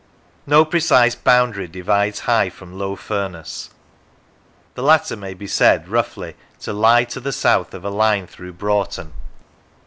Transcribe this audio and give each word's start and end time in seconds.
No 0.47 0.65
precise 0.65 1.13
boundary 1.13 1.67
divides 1.67 2.21
High 2.21 2.49
from 2.49 2.75
Low 2.75 2.95
Furness. 2.95 3.69
The 4.73 4.81
latter 4.81 5.15
may 5.15 5.35
be 5.35 5.45
said, 5.45 5.87
roughly, 5.87 6.35
to 6.61 6.73
lie 6.73 7.03
to 7.03 7.19
the 7.19 7.31
south 7.31 7.75
of 7.75 7.85
a 7.85 7.91
line 7.91 8.25
through 8.25 8.53
Broughton. 8.53 9.13